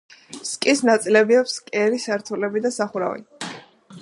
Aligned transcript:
სკის 0.51 0.81
ნაწილებია: 0.89 1.43
ფსკერი, 1.49 2.01
სართულები 2.07 2.65
და 2.67 2.73
სახურავი. 2.79 3.55